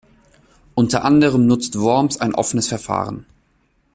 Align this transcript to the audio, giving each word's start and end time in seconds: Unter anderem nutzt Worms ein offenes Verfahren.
Unter 0.73 1.05
anderem 1.05 1.45
nutzt 1.45 1.77
Worms 1.79 2.17
ein 2.19 2.33
offenes 2.33 2.69
Verfahren. 2.69 3.27